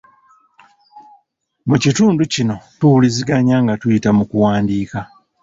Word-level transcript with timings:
Mu 1.67 1.75
kitundu 1.83 2.23
kino 2.33 2.55
tuwuliziganya 2.77 3.55
nga 3.63 3.73
tuyita 3.81 4.09
mu 4.17 4.23
kuwandiika. 4.29 4.99